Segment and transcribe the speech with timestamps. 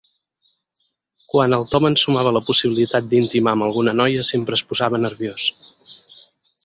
[1.33, 5.47] Quan el Tom ensumava la possibilitat d'intimar amb alguna noia sempre es posava nerviós.